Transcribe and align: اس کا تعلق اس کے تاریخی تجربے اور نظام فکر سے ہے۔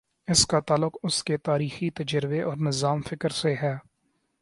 اس 0.27 0.45
کا 0.47 0.59
تعلق 0.59 0.97
اس 1.03 1.23
کے 1.23 1.37
تاریخی 1.37 1.89
تجربے 1.89 2.41
اور 2.41 2.57
نظام 2.57 3.01
فکر 3.01 3.29
سے 3.29 3.55
ہے۔ 3.61 3.75